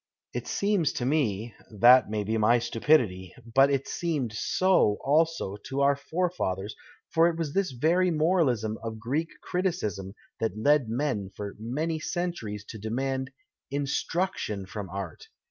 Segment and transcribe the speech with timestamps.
[0.33, 1.53] ''It seems to me—
[1.83, 6.75] that may be my stupidity— but it seemed so, also, to our fore fathers,
[7.11, 11.99] for it was this very moralism of Greek criticism that led men for so many
[11.99, 13.29] centuries to demand"
[13.79, 15.27] instruction" from art.